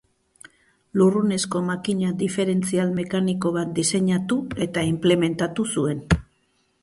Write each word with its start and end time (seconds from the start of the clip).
Lurrunezko 0.99 1.59
makina 1.65 2.13
diferentzial 2.21 2.95
mekaniko 3.01 3.51
bat 3.57 3.75
diseinatu 3.81 4.41
eta 4.67 4.87
inplementatu 4.95 5.67
zuen. 5.77 6.01